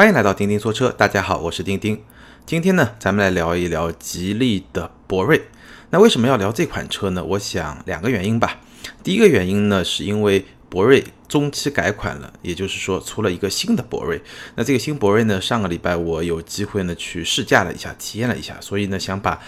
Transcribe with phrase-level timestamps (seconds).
[0.00, 2.02] 欢迎来到钉钉说车，大家好，我是钉钉。
[2.46, 5.42] 今天呢，咱们来聊一聊吉利的博瑞。
[5.90, 7.22] 那为什么要聊这款车呢？
[7.22, 8.60] 我想两个原因吧。
[9.04, 14.18] 第一个原因呢，是因为博瑞中期改款了，也就是说出了一个新的博瑞。
[14.54, 19.38] 那这个新博瑞呢，上个礼拜我有机会呢去试驾了一下，体验了一下，所以呢想把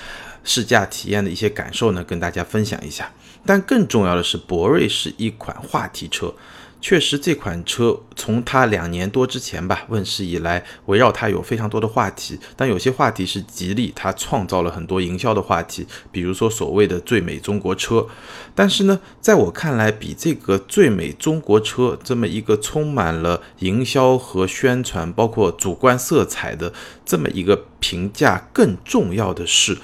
[0.45, 3.11] 试驾体验的一些感受呢跟大家分享一下。
[3.47, 6.35] 但更重要的是，博瑞是一款话题车。
[6.83, 12.37] 确实，这款车从它两年多之前吧问世以来，围绕它有非常多的话题。
[12.57, 18.09] 但有些话题是吉利，它创造了很多营销的话题，比如说所谓的“最美中国车”。
[18.53, 26.73] 但是呢，在我看来，比这个“最美中国车”这么一个充满了营销和宣传，包括主观色彩的
[27.07, 29.79] 这么一个评价更重要的是，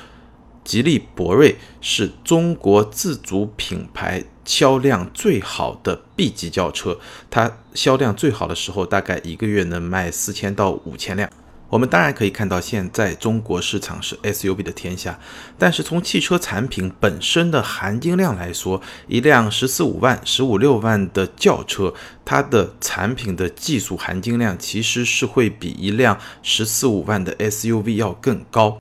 [0.68, 4.22] 吉利博瑞是中国自主品牌。
[4.44, 6.98] 销量最好的 B 级轿车，
[7.30, 11.28] 它销量最好的时候大概一个月能卖四千到五千辆。
[11.68, 15.18] 我们当然可以看到，现在中国市场是 SUV 的天下，
[15.58, 21.92] 但是从汽车产品本身的含金量来说，一辆十四五万、十五六万的轿车，
[22.24, 28.78] 它的产品的技术含金量其实是会比一辆十四五万的 SUV 要更高。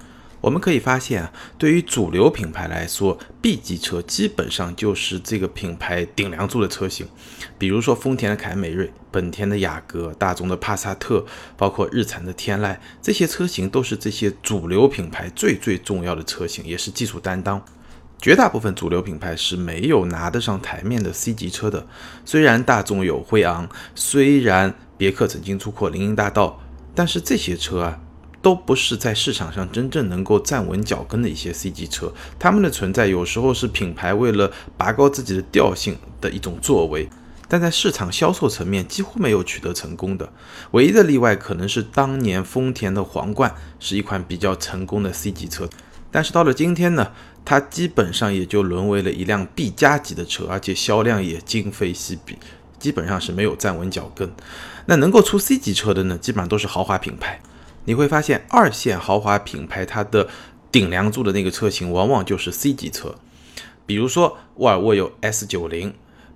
[0.47, 7.05] 我们可以发现啊，对于主流品牌来说，B 级车基本上就是这个品牌顶梁柱的车型。
[7.57, 11.25] 比如说丰田的凯美瑞、本田的雅阁、大众的帕萨特，
[11.57, 17.61] 包括日产的天籁，这些车型都是这些主流品牌最最重要的车型，也是技术担当。
[18.17, 21.85] 绝大部分主流品牌是没有拿得上台面的 C 级车的。
[22.23, 26.61] 虽然大众有辉昂，虽然别克曾经出过林荫大道，
[26.95, 27.99] 但是这些车啊。
[28.47, 37.09] 都不是在市场上真正能够站稳脚跟的一些 C 级车，他们的存在有时候是品牌为了拔高自己的调性的一种作为，
[37.49, 40.31] 但在市场销售层面几乎没有取得成功的。
[40.71, 45.69] 唯一的例外可能是当年丰田的皇冠是一款比较成功的 C 级车，
[46.09, 47.11] 但是到了今天呢，
[47.43, 52.37] 它基本上也就沦为了一辆 B 加级的车，而且销量也今非昔比，
[52.79, 54.31] 基本上是没有站稳脚跟。
[54.85, 57.41] 那能够出 C 级车的呢，基本上都是豪华品牌。
[57.87, 60.27] 你会发现，二线豪华品牌它的
[60.69, 63.15] 顶梁柱的那个车型，往往就是 C 级车。
[63.85, 65.93] 比如说沃尔沃有 S 九零，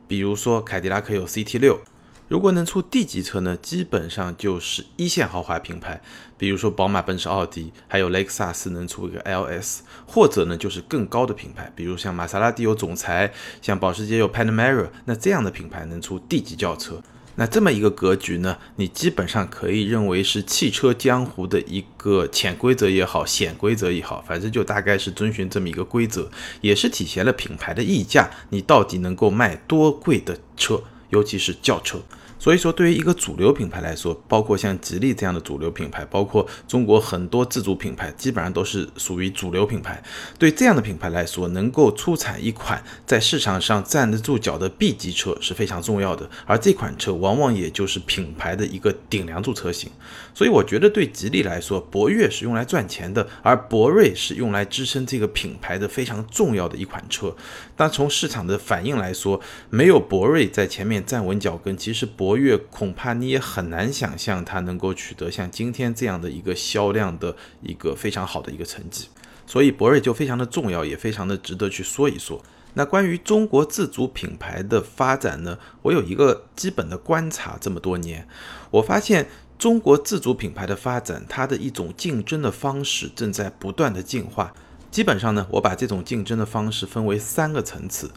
[0.07, 1.81] 比如说凯迪拉克有 CT 六。
[2.29, 6.01] 如果能出 D 级车呢，基本上就是一线豪华品牌，
[6.38, 17.01] 比如说宝马、奔驰、奥迪，还有雷克萨斯能出一个 LS，或者呢就是更高的品牌，比如像玛莎拉蒂有总裁，像保时捷有 Panamera，那这样的品牌能出 D 级轿车。
[17.41, 26.30] 那这么一个格局呢，你基本上可以认为是汽车江湖的一个潜规则也好，显规则也好，反正就大概是遵循这么一个规则，
[26.62, 32.00] 也是体现了品牌的溢价，你到底能够卖多贵的车，尤其是轿车。
[32.41, 40.02] 所以说，对于一个主流品牌来说，包括像吉利这样的主流品牌，包括中国很多自主品牌，基本上都是属于主流品牌。
[40.40, 46.28] 对这样的品牌来说，能够出产一款在市场上站得住脚的 B 级车是非常重要的。
[46.47, 49.91] 而这款车往往也就是品牌的一个顶梁柱车型。
[50.34, 57.34] 所以我觉得，对吉利来说，博越是用来赚钱的，而博瑞是用来支撑这个品牌的非常重要的一款车。
[57.78, 62.42] 但从市场的反应来说，没有博瑞在前面站稳脚跟，其实博。
[62.42, 69.09] 越恐怕你也很难想象它能够取得像今天这样的一个销量的一个非常好的一个成绩，
[69.46, 72.44] 所以博瑞就非常的重要，也非常的值得去说一说。
[72.74, 78.28] 那关于中国自主品牌的发展呢，我有一个基本的观察，这么多年，
[78.72, 79.28] 我发现
[79.62, 84.56] 中国自主品牌的发展，它的一种竞争的方式正在不断的进化。
[84.90, 88.10] 基本上呢，我把这种竞争的方式分为三个层次，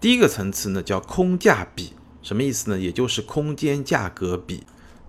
[0.00, 1.92] 第一个层次呢叫空价比。
[2.22, 2.78] 什么意思呢？
[2.78, 4.62] 也就是空间价格比，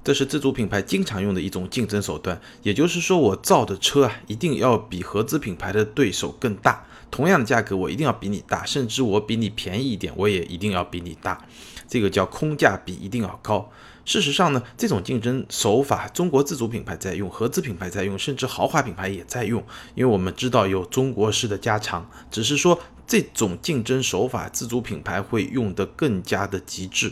[0.03, 2.41] 这是自主品牌经常用的一种竞争手段。
[2.63, 6.85] 也就是说，我造的车啊，一定要比合资品牌的对手更大。
[7.09, 11.47] 同样的价格，我一定要比你大，甚至我比你便宜一点，我也一定要比你大。
[11.87, 13.71] 这个叫空价比一定要高。
[14.07, 19.61] 事实上呢，这种竞争手法，中国自主品牌在用，合资品牌在用，甚至豪华品牌也在用。
[19.95, 22.79] 因为我们知道有中国式的加长，只是说。
[23.09, 27.09] 这种竞争手法，自主品牌会用得更加的极致。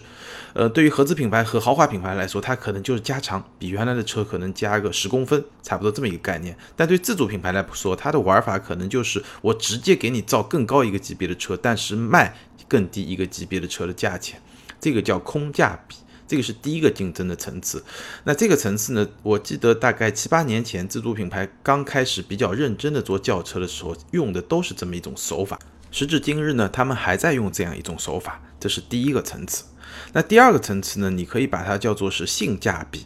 [0.51, 6.57] 呃，对于合资品牌和豪华品牌来说，它可能就是加长，比原来的车可能加个十公分，差不多这么一个概念。
[6.75, 12.36] 但对自主品牌来说，它的玩法可能就是我直接给你造更高一个级别的车，但是卖
[12.68, 14.42] 更低一个级别的车的价钱，
[14.81, 15.95] 这个叫空价比。
[16.27, 17.83] 这个是第一个竞争的层次，
[18.24, 19.07] 那这个层次呢？
[19.22, 25.60] 我记得大概七八年前，自主品牌刚开始比较认真的做轿车的时候，用的都是这么一种手法。
[25.92, 29.66] 时至今日呢，他们还在用这样一种手法，这是第一个层次。
[30.13, 31.10] 那第二个层次呢？
[31.10, 33.06] 你可以把它叫做是性价比。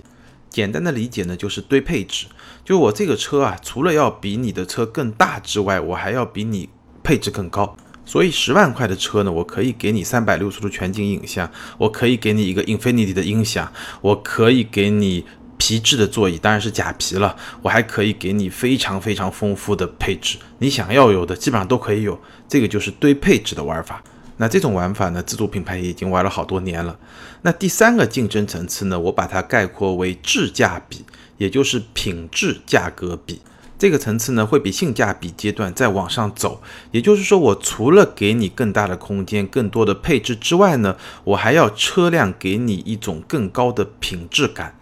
[0.50, 2.26] 简单的理解呢，就是堆配置。
[2.66, 6.70] 就我这个车啊，除了要比你的车更大之外，我还要比你
[7.04, 7.78] 配置更高。
[8.10, 11.48] 所以十万块的车呢，我可以给你三百六十度全景影像，
[11.78, 13.72] 我可以给你一个 Infinity 的音响，
[14.02, 15.24] 我可以给你
[15.60, 17.36] 皮质的座椅，当然是假皮了。
[17.62, 22.20] 我还可以给你非常非常丰富的配置，你想要有的基本上都可以有。
[22.48, 24.04] 这个就是堆配置的玩法。
[24.38, 26.98] 那这种玩法呢，自主品牌也已经玩了好多年了。
[27.44, 31.06] 那第三个竞争层次呢，我把它概括为质价比，
[31.38, 33.40] 也就是品质价格比。
[33.80, 36.62] 这个层次呢，会比性价比阶段再往上走，
[36.92, 44.76] 也就是说，我除了给你更大的空间、更多的配置之外呢，我还要车辆给你一种更高的品质感。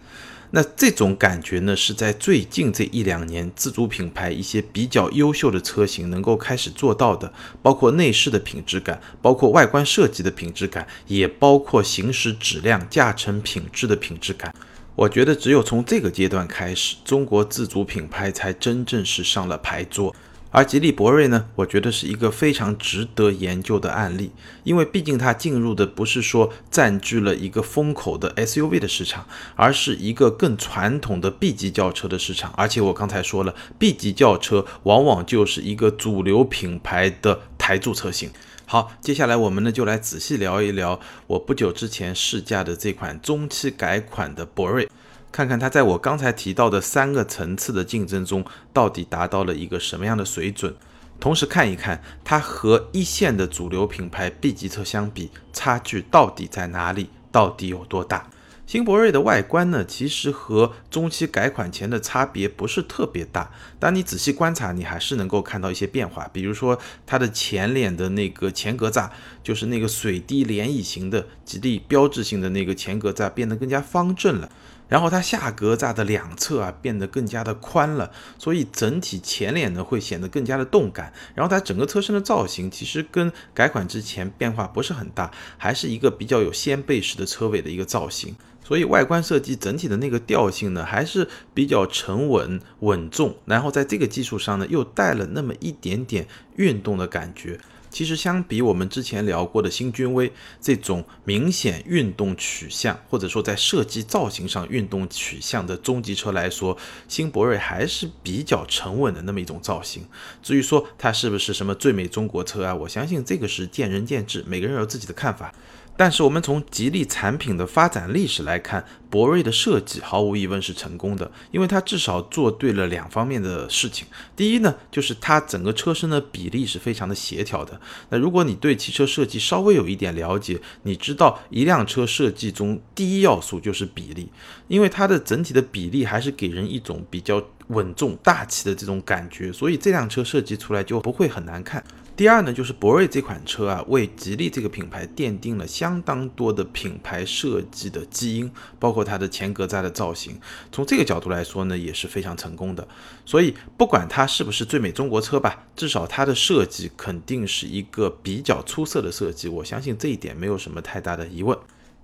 [0.50, 14.52] 那这种感觉呢，是在最近这一两年，自主品牌一些比较优秀的车型能够开始做到的，包括内饰的品质感，包括外观设计的品质感，也包括行驶质量、驾乘品质的品质感。
[14.98, 20.12] 我觉得只有从这个阶段开始，中国自主品牌才真正是上了牌桌。
[20.50, 24.32] 而吉利博瑞呢，我觉得是一个非常值得研究的案例，
[24.64, 29.24] 因为毕竟它进入的不是说占据了一个风口的 SUV 的市场，
[29.54, 32.52] 而是一个更传统的 B 级轿车的市场。
[32.56, 38.30] 而且我刚才说了，B 级轿车往往就是一个主流品牌的台柱车型。
[38.70, 44.86] 好，接下来我们呢就来仔细聊一聊我不久之前试驾的这款中期改款的博瑞，
[45.32, 48.44] 看看它在我刚才提到的三个层次的竞争中
[48.74, 50.76] 到底达到了一个什么样的水准，
[51.18, 58.28] 同时看一看它和一线的主流品牌 B 级车相比，差距到底在哪里，到底有多大。
[58.68, 63.50] 新博瑞的外观呢，其实和中期改款前的差别不是特别大。
[63.80, 66.28] 当你仔细观察，你还是能够看到一些变化。
[66.34, 69.08] 比如说，它的前脸的那个前格栅，
[69.42, 74.50] 就是那个水滴涟漪型的吉利标志性的那个前格栅，变得更加方正了。
[74.86, 81.14] 然后它下格栅的两侧啊，变得更加的宽了，所以整体前脸呢会显得更加的动感。
[81.34, 88.36] 然后它整个车身的造型其实跟改款之前变化不是很大，还是一个比较有掀背式的车尾的一个造型。
[88.68, 93.34] 所以外观设计整体的那个调性呢，还是比较沉稳稳重。
[93.46, 97.58] 然后在这个基础上呢，又带了那么一点点运动的感觉。
[97.88, 100.30] 其实相比我们之前聊过的新君威
[100.60, 106.76] 这种明显运动取向，或者说在设计造型上运动取向的中级车来说，
[107.08, 110.04] 新博瑞还是比较沉稳的那么一种造型。
[110.42, 115.54] 至于说它是不是什么最美中国车啊，我相信这个是见仁见智，每个人有自己的看法。
[115.98, 124.06] 但是我们从吉利产品的发展历史来看，博瑞的设计毫无疑问是成功的，因为它至少做对了两方面的事情。
[124.36, 127.80] 第一呢，就是它整个车身的比例是非常的协调的。
[128.10, 134.28] 那如果你对汽车设计稍微有一点了解，你知道一辆车设计中第一要素就是比例，
[134.68, 141.82] 因为它的整体的比例还是给人一种比较稳重大气的这种感觉，所以这辆车设计出来就不会很难看。
[142.18, 148.50] 第二呢，就是博瑞这款车啊，为吉利这个品牌奠定了相当多的品牌设计的基因，
[148.80, 150.36] 包括它的前格栅的造型。
[150.72, 152.88] 从这个角度来说呢，也是非常成功的。
[153.24, 159.46] 所以不管它是不是最美中国车吧，至少它的设计肯定是一个比较出色的设计。
[159.46, 161.56] 我相信这一点没有什么太大的疑问。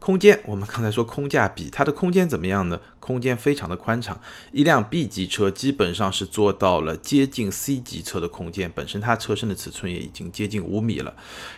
[0.05, 2.79] 空间，我们刚才说空价比它的空间怎么样呢？
[3.01, 4.21] 空间非常的宽敞，
[4.53, 11.15] 一辆 B 级车基本上是做到了接近 C 级车的空间，本身它车身的尺寸也已经接近五米了。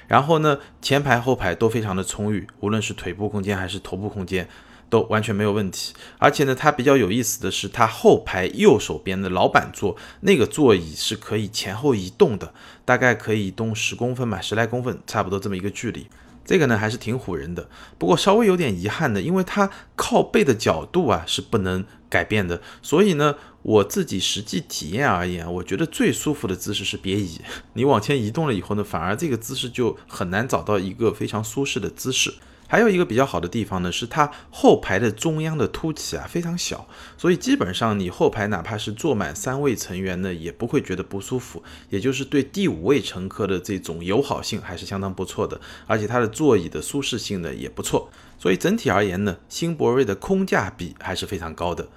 [0.07, 4.49] 然后呢，前排后排都非常的充裕，无论是腿部空间还是头部空间
[4.88, 5.93] 都完全没有问题。
[6.19, 16.07] 而且呢，它比较有意思的是，它后排右手边的老板座那个座椅是可以前后移动的，大概可以移动十公分吧，十来公分，差不多这么一个距离。
[16.47, 27.41] 这个呢还是挺唬人的，不过稍微有点遗憾的，因为它靠背的角度啊是不能改变的，所以呢我自己实际体验而言，我觉得最舒服的姿势是别移。
[27.75, 32.33] 你往前移动了以后呢，反而这个姿势就很难找到一个非常舒适的姿势。
[32.69, 51.89] 还有一个比较好的地方呢，是它后排的中央的凸起啊非常小，所以基本上你后排哪怕是坐满三位成员呢，也不会觉得不舒服，也就是对第五位乘客的这种友好性还是相当不错的，而且它的座椅的舒适性呢也不错，所以整体而言呢，新博瑞的空价比还是非常高的。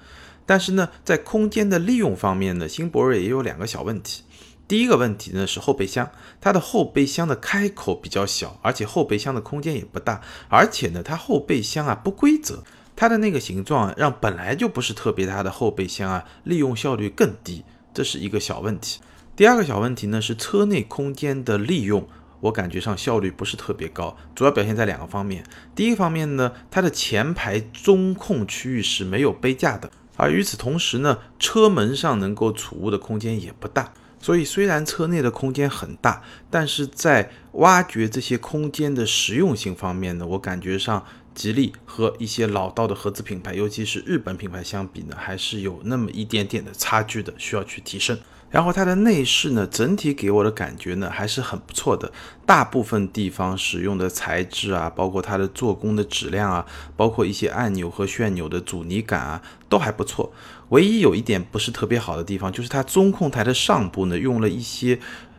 [0.46, 4.24] 但是呢，在空间的利用方面呢，新博瑞也有两个小问题。
[4.70, 6.08] 第一个问题呢是后备箱，
[6.40, 12.62] 它的后备箱的开口比较小，而且后备箱的空间也不大，而且呢它后备箱啊不规则，
[12.94, 19.00] 它的那个形状让本来就不是特别大的后备箱啊利用效率更低，这是一个小问题。
[19.34, 22.06] 第二个小问题呢是车内空间的利用，
[22.38, 25.42] 我感觉上效率不是特别高，主要表现在两个方面。
[25.74, 29.90] 第一个方面呢，它的前排中控区域是没有杯架的。
[30.16, 33.92] 而与此同时呢，车门上能够储物的空间也不大。
[34.20, 48.18] 所以虽然车内的空间很大，但是在挖掘这些空间的实用性方面呢，我感觉上吉利和一些老道的合资品牌，尤其是日本品牌相比呢，还是有那么一点点的差距的，需要去提升。
[48.50, 52.12] 然后它的内饰呢，整体给我的感觉呢还是很不错的，
[52.44, 60.32] 大部分地方使用的材质啊，包括它的做工的质量啊，包括一些按钮和旋钮的阻尼感啊，都还不错。
[60.70, 64.98] 唯一有一点不是特别好的地方，就是它中控台的上部呢，用了一些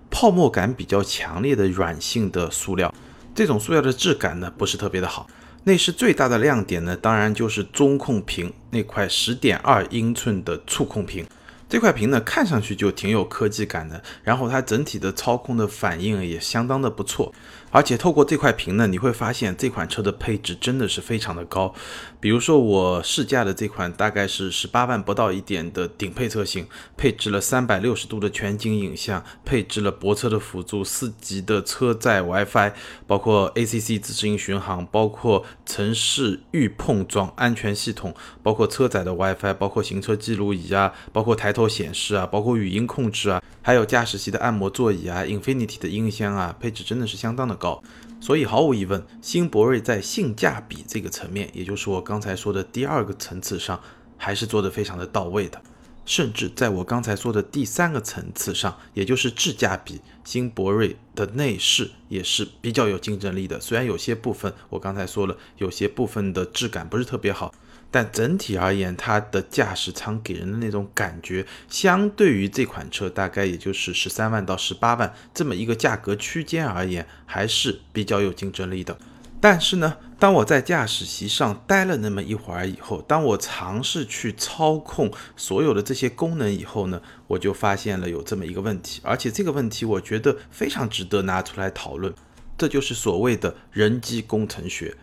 [0.10, 2.94] 泡沫感比较强烈的软性的塑料，
[3.34, 5.28] 这种塑料的质感呢不是特别的好。
[5.64, 11.26] 内饰最大的亮点呢，当然就是中控屏那块十点二英寸的触控屏。
[11.70, 17.34] 这块屏呢，看上去就挺有科技感的，然后它整体的操控的反应也相当的不错。
[17.70, 21.74] 而且透过这块屏呢，你会发现这款车的配置真的是非常的高。
[22.22, 32.74] 比如说我试驾的这款大概是十八万不到一点的顶配车型，配置了三百六十度的全景影像，配置了泊车的辅助、四级的车载 WiFi，
[33.08, 38.14] 包括 ACC 自适应巡航，包括城市预碰撞安全系统，
[38.44, 47.58] 包括车载的 WiFi，包括行车记录仪啊，包括抬头显示啊，包括语音控制啊，还有驾驶席的按摩座椅啊，Infinity 的音箱啊，配置真的是相当的。
[47.62, 47.84] 高，
[48.22, 53.82] 所以毫无疑问，新博瑞在性价比这个层面，也就是我刚才说的第二个层次上，
[54.16, 55.60] 还是做的非常的到位的。
[56.04, 63.60] 甚至在我刚才说的第三个层次上，也就是质价比，新博瑞的内饰也是比较有竞争力的。
[63.60, 67.54] 虽然有些部分我刚才说了，有些部分的质感不是特别好。
[67.92, 78.98] 但整体而言，它的驾驶舱给人的那种感觉，相对于这款车，大概也就是十三万到十八万这么一个价格区间而言，还是比较有竞争力的。
[79.42, 92.14] 但是呢，当我在驾驶席上待了那么一会儿以后，当我尝试去操控所有的这些功能以后呢，我就发现了有这么一个问题，而且这个问题我觉得非常值得拿出来讨论，
[92.58, 94.96] 这就是所谓的人机工程学。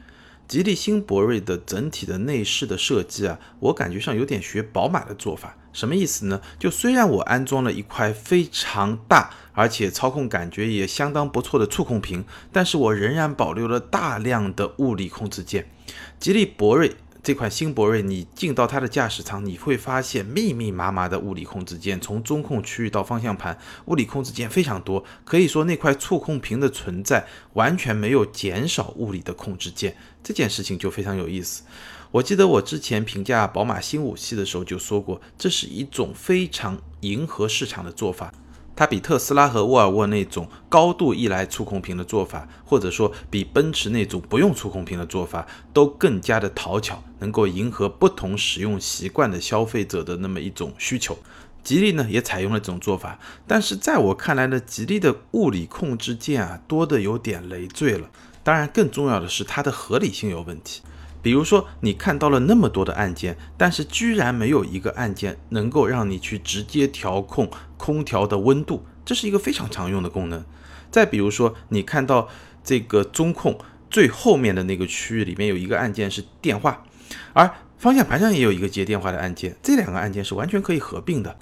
[0.48, 5.54] 吉利新博瑞的整体的内饰的设计啊，我感觉上有点学宝马的做法。
[5.74, 6.40] 什么意思呢？
[6.58, 15.70] 就虽然我安装了一块非常大，而且操控感觉也相当不错的触控屏，但是我仍然保留了大量的物理控制键。
[16.18, 16.96] 吉利博瑞。
[17.20, 25.04] 这款新博瑞，你进到它的驾驶舱，你会发现密密麻麻的物理控制键，从中控区域到方向盘，物理控制键非常多。
[25.26, 31.62] 可以说那块触控屏的存在完全没有减少物理的控制键，这件事情就非常有意思。
[32.10, 38.32] 我记得我之前评价宝马新五系的时候就说过，这是一种非常迎合市场的做法。
[38.74, 51.18] 它比特斯拉和沃尔沃那种高度依赖触控屏的做法，或者说比奔驰那种不用触控屏的做法，都更加的讨巧，能够迎合不同使用习惯的消费者的那么一种需求。
[51.64, 58.08] 吉利呢也采用了这种做法，但是在我看来呢，吉利的物理控制键啊多的有点累赘了。
[58.48, 60.80] 当然，更重要的是它的合理性有问题。
[61.20, 70.42] 比如说，你看到了那么多的按键，但是居然没有一个按键能够让你去直接调控空调的温度，这是一个非常常用的功能。
[70.90, 72.26] 再比如说，你看到
[72.64, 73.58] 这个中控
[73.90, 76.86] 最后面的那个区域里面有一个按键是电话，
[77.34, 81.36] 而方向盘上也有一个接电话的按键，这两个按键是完全可以合并的。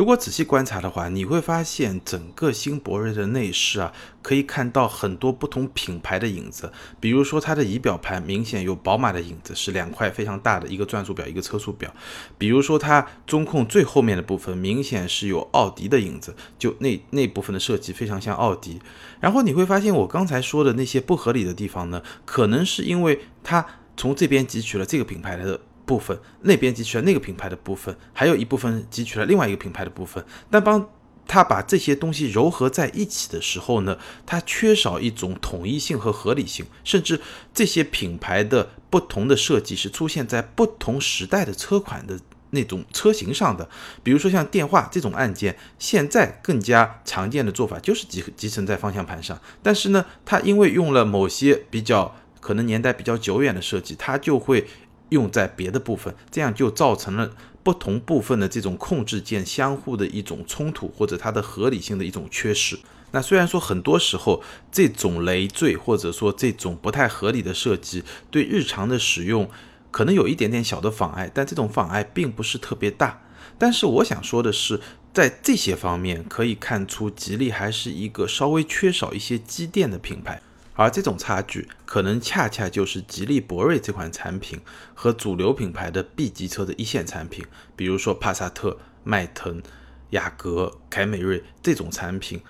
[0.00, 3.92] 如果仔细观察的话，你会发现整个新博瑞的内饰啊，
[4.22, 6.72] 可以看到很多不同品牌的影子。
[6.98, 11.92] 比如说它的仪表盘明显有宝马的影子，是两块非常大的一个转速表，一个车速表。
[12.38, 18.80] 比如说它中控最后面的部分明显是有奥迪的影子，就那那部分的设计非常像奥迪。
[19.20, 23.66] 然后你会发现我刚才说的那些不合理的地方呢，可能是因为它
[23.98, 25.60] 从这边汲取了这个品牌的。
[25.90, 30.24] 部分那边汲取了那个品牌的部分，还有一部分汲取了另外一个品牌的部分。
[30.48, 30.88] 但帮
[31.26, 37.20] 他把这些东西糅合在一起的时候呢，它缺少一种统一性和合理性，甚至
[37.52, 42.20] 这些品牌的不同的设计是出现在不同时代的车款的
[42.50, 43.68] 那种车型上的。
[44.04, 54.68] 比如说像电话这种按键，现在更加常见的做法就是集集成在方向盘上，但是呢，它因为用了某些比较可能年代比较久远的设计，它就会。
[55.10, 57.30] 用在别的部分，这样就造成了
[57.62, 62.78] 不同部分的这种控制键相互的一种冲突，或者它的合理性的一种缺失。
[63.12, 69.50] 那虽然说很多时候这种累赘或者说这种不太合理的设计对日常的使用
[69.90, 73.22] 可能有一点点小的妨碍，但这种妨碍并不是特别大。
[73.58, 74.80] 但是我想说的是，
[75.12, 80.40] 在这些方面可以看出，吉利还是一个稍微缺少一些积淀的品牌。
[80.80, 84.58] 而这种差距可能恰恰就是吉利博瑞这款产品
[84.94, 87.44] 和主流品牌的 B 级车的一线产品，
[87.76, 89.62] 比如说帕萨特、迈腾、
[90.12, 92.40] 雅阁、凯美瑞这种产品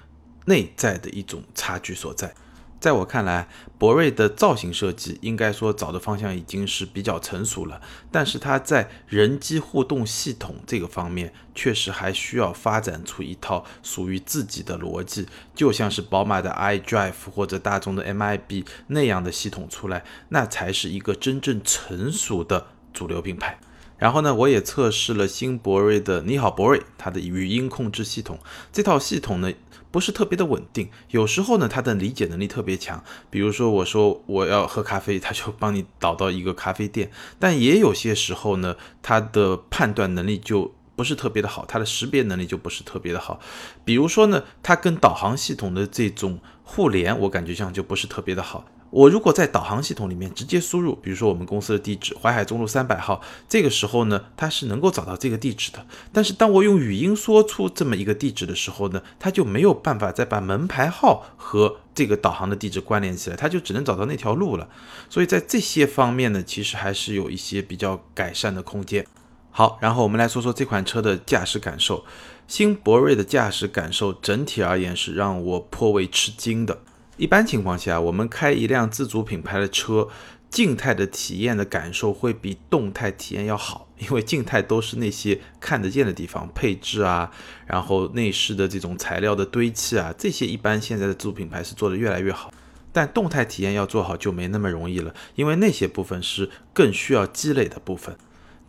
[0.45, 2.33] 内在的一种差距所在。
[2.81, 3.47] 在我看来，
[3.77, 7.79] 博瑞的造型设计应该说找的方向已经是比较成熟了，
[8.11, 23.59] 但是它在人机互动系统这个方面，确实还需要发展出一套属于自己的逻辑，就像是宝马的 iDrive 或者大众的 MIB 那样的系统出来，那才是一个真正成熟的主流品牌。
[23.99, 28.39] 然后呢，我也测试了新博瑞的你好博瑞，它的语音控制系统，
[28.73, 29.53] 这套系统呢。
[29.91, 33.03] 不是特别的稳定，有时候呢，它的理解能力特别强。
[33.29, 37.11] 比如说，我说我要喝咖啡，它就帮你导到一个咖啡店。
[37.39, 43.41] 但也有些时候呢，它的判断能力就不是特别的好，它的识别能力就不是特别的好。
[43.85, 48.67] 比如说呢，它跟导航系统的这种互联，我感觉上就不是特别的好。
[48.91, 55.87] 我如果在导航系统里面直接输入，比如说我们公司的地址淮海中路三百号，这个时候呢，它是能够找到这个地址的。
[56.13, 64.69] 但是当我用语音说出这么一个地址的时候呢，它就没有办法再把门牌号和这个导航的地址关联起来，它就只能找到那条路了。
[65.09, 69.07] 所以在这些方面呢，其实还是有一些比较改善的空间。
[69.53, 72.05] 好，然后我们来说说这款车的驾驶感受。
[72.49, 76.81] 新博瑞的驾驶感受整体而言是让我颇为吃惊的。
[77.21, 80.09] 一般情况下，我们开一辆自主品牌的车，
[80.49, 87.31] 静态的体验的感受会比动态体验要好，因为静态都是那些看得见的地方，配置啊，
[87.67, 92.51] 然后内饰的这种材料的堆砌啊，这些一般现在的自主品牌是做的越来越好。
[92.91, 98.17] 但动态体验要做好就没那么容易了，因为那些部分是更需要积累的部分。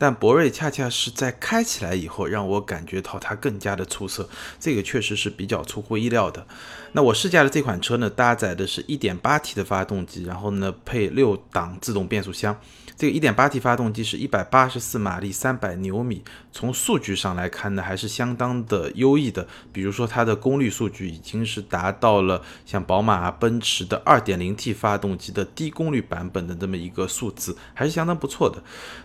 [0.02, 4.28] 但博瑞恰恰是在开起来以后，让我感觉到它更加的出色，
[4.58, 6.44] 这个确实是比较出乎意料的。
[6.90, 12.58] 那我试驾的这款车呢，搭载的是一点八 T 的发动机，然后呢配六档自动变速箱。
[13.02, 16.22] 这个一点八 T 发动机是一百八十四马力，三百牛米。
[16.52, 19.48] 从数据上来看呢，还是相当的优异的。
[19.72, 28.62] 比如说它的功率数据已经是达到了像宝马、奔驰的二点零 T 发动机的低功率版本的这么一个数字，还是相当不错的。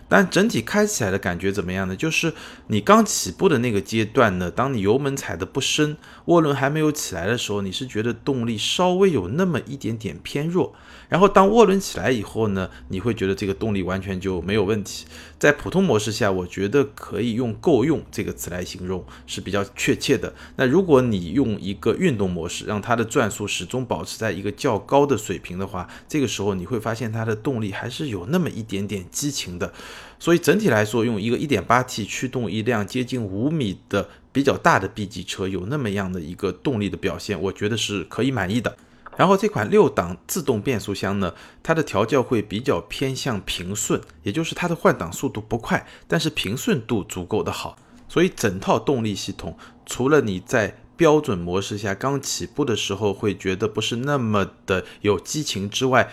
[0.08, 1.96] 但整体开起来的感觉怎么样呢？
[1.96, 2.32] 就是
[2.68, 10.72] 你刚起步的那个阶段呢，当你油门踩的不深，涡轮还没有起来的时候，你是觉得动力稍微有那么一点点偏弱。
[11.08, 15.06] 然后当涡轮起来以后呢，你会觉得这个动力完全就没有问题。
[15.38, 20.32] 在普通模式下，我觉得可以用“够用”这个词来形容是比较确切的。
[20.56, 29.72] 那如果你用一个运动模式，让它的转速始终保持在一个较高的水平的话，这个时候你会发现它的动力还是有那么一点点激情的。
[30.18, 38.76] 所以整体来说，用一个 1.8T 驱动一辆接近五米的比较大的 B 级车，有那么样的一个动力的表现，我觉得是可以满意的。
[39.18, 47.76] 然后这款六档自动变速箱呢，它的调教会比较偏向平顺，也就是它的换挡速度不快，但是平顺度足够的好。
[48.08, 56.08] 所以整套动力系统，除了你在标准模式下刚起步的时候会觉得不是那么的有激情之外，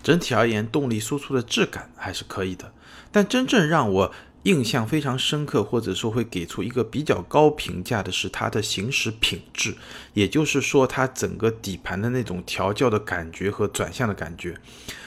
[0.00, 2.72] 整体而言动力输出的质感还是可以的。
[3.10, 4.12] 但真正让我
[4.44, 9.76] 印象非常深刻，或者说会给出一个比较高评价的是它的行驶品质，
[10.14, 14.56] 也就是说它整个底盘的那种调教的感觉和转向的感觉。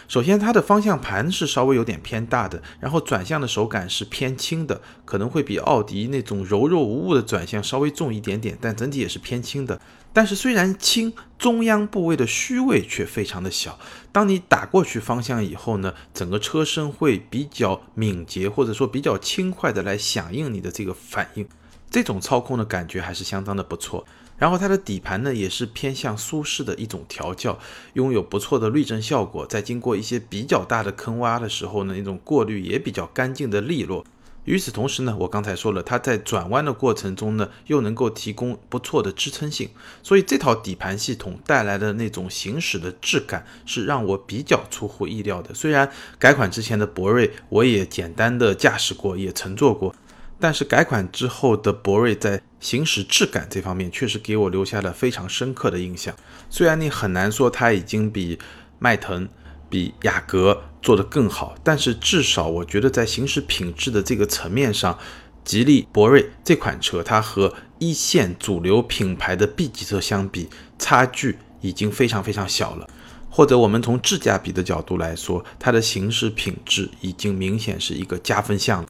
[0.07, 9.81] 首先，它的方向盘是稍微有点偏大的，然后转向的手感是偏轻的，可能会比奥迪那种柔柔无物的转向稍微重一点点，但整体也是偏轻的。
[10.13, 13.77] 但是虽然轻，中央部位的虚位却非常的小。
[14.13, 21.45] 当你打过去方向以后呢，整个车身会比较敏捷，或者说比较轻快的来响应你的这个反应，
[21.91, 24.05] 这种操控的感觉还是相当的不错。
[24.37, 27.57] 然后它的底盘呢，也是偏向舒适的一种调教，
[27.93, 34.05] 拥有不错的滤震效果，在经过一些比较大的坑洼的时候呢，那种过滤也比较干净的利落。
[34.45, 39.69] 与此同时呢，我刚才说了，它在转弯的过程中呢，又能够提供不错的支撑性，
[40.01, 45.53] 所以这套底盘系统带来的那种行驶的质感是让我比较出乎意料的。
[45.53, 49.93] 虽然改款之前的博瑞我也简单的驾驶过，也乘坐过，
[50.39, 56.15] 但是改款之后的博瑞在行驶质感这方面确实给我留下了非常深刻的印象。
[56.49, 58.39] 虽然你很难说它已经比
[58.79, 59.27] 迈腾。
[59.69, 64.97] 比雅阁做得更好，但是至少我觉得在行驶品质的这个层面上，
[65.43, 70.47] 吉利博瑞这款车它和一线主流品牌的 B 级车相比，
[70.79, 72.87] 差距已经非常非常小了。
[73.29, 78.89] 或者我们从质价比的角度来说，它的行驶品质已经明显是一个加分项了。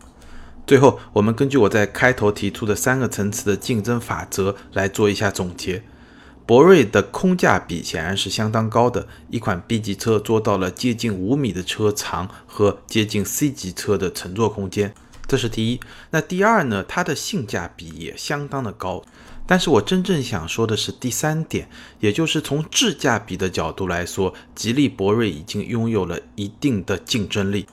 [0.67, 5.82] 最后，我们根据我在开头提出的三个层次的竞争法则来做一下总结。
[6.45, 14.93] 博瑞的空价比显然是相当高的，一款 B 级车做到了接近五米的车长和接近 C 级车的乘坐空间，
[15.25, 15.80] 这是第一。
[16.12, 16.84] 那第二呢？
[16.86, 19.01] 它的性价比也相当的高。
[19.45, 21.69] 但是我真正想说的是第三点，
[22.01, 27.65] 也就是从质价比的角度来说，吉利博瑞已经拥有了一定的竞争力。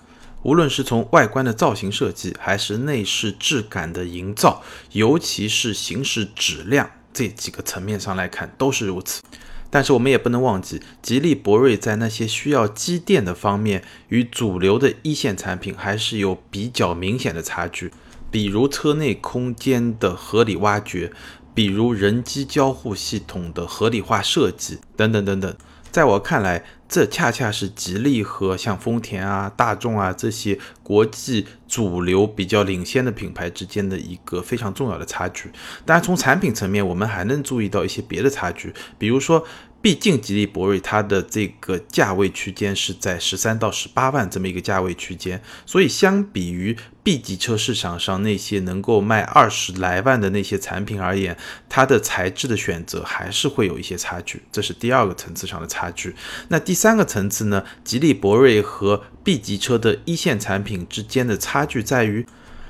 [0.44, 9.22] 无论是从外观的造型设计，还是内饰质感的营造，尤其是行驶质量这几个层面上来看，都是如此。
[9.70, 17.90] 但是我们也不能忘记，吉利博瑞在那些需要机电的方面，与主流的一线产品还是有比较明显的差距，
[18.30, 21.10] 比如车内空间的合理挖掘。
[21.54, 25.56] 比如人机交互系统的合理化设计等等等等，
[25.94, 35.52] 在我看来，这恰恰是吉利和像丰田啊、大众啊这些国际主流比较领先的品牌之间的一个非常重要的差距。
[35.86, 39.46] 当然，从产品层面，我们还能注意到一些别的差距，比如说。
[39.84, 51.36] 毕竟吉利博瑞它的这个价位区间是在十三到十八万这么一个价位区间，所以相比于 B 级车市场上那些能够卖二十来万的那些产品而言，
[51.68, 56.16] 它的材质的选择还是会有一些差距，这是第二个层次上的差距。
[56.48, 57.62] 那第三个层次呢？
[57.84, 62.24] 吉利博瑞和 B 级车的一线产品之间的差距在于。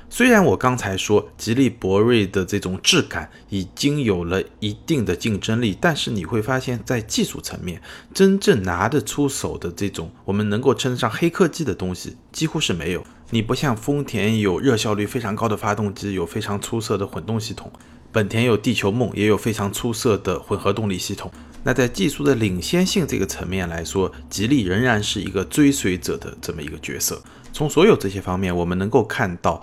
[0.09, 7.81] 虽然我刚才说吉利博瑞的这种质感已经有了一定的竞争力，但是你会发现在技术层面，
[8.13, 13.03] 真正拿得出手的这种我们能够称得上黑科技的东西几乎是没有。
[13.31, 17.67] 你不像丰田有热效率非常高的发动机，有非常出色的混动系统；
[18.11, 21.29] 本田有地球梦，也有非常出色的混合动力系统。
[21.63, 27.21] 那在技术的领先性这个层面来说，吉利仍然是一个追随者的这么一个角色。
[27.51, 29.61] 从所有这些方面，我们能够看到。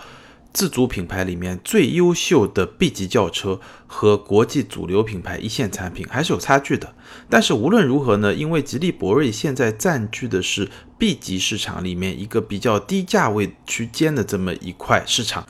[0.52, 6.94] 自主品牌里面最优秀的 B 级轿车和国际主流品牌一线产品还是有差距的。
[7.30, 15.46] 但是无论如何呢，因为吉利博瑞现在占据的是 B 级市场里面一个比较低价位区间的这么一块市场，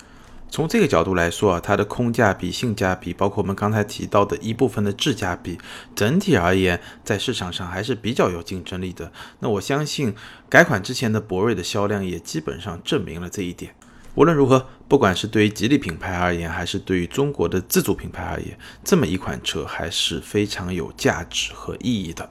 [0.49, 5.59] 从这个角度来说啊，它的空价比、性价比，包括我们刚才提到的一部分的质价比，
[5.97, 9.13] 整体而言在市场上还是比较有竞争力的。
[9.41, 10.15] 那我相信
[10.49, 13.75] 改款之前的博瑞的销量也基本上证明了这一点。
[14.15, 22.29] 无论如何，不管是对于吉利品牌而言，还是对于中国的自主品牌而言，这么一款车还是非常有价值和意义的。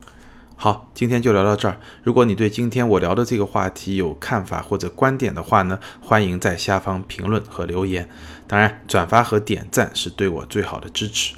[0.56, 1.80] 好，今天就聊到这儿。
[2.04, 8.08] 如果你对今天我聊的这个话题有看法或者观点的话呢，欢迎在下方评论和留言。
[8.46, 11.34] 当然，转发和点赞是对我最好的支持。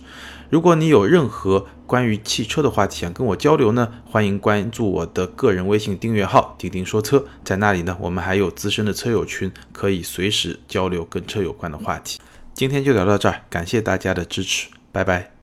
[0.53, 7.25] 如果你有任何关于汽车的话题想跟我交流呢，欢迎关注我的个人微信订阅号“钉钉说车”。
[7.43, 12.19] 在那里呢，我们还有资深的车友群，可以随时交流跟车有关的话题。
[12.53, 15.33] 今天就聊到这儿，感谢大家的支持，拜拜。